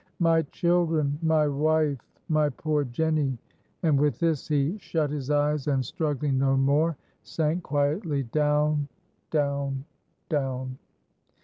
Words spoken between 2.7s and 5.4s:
Jenny!" and with this he shut his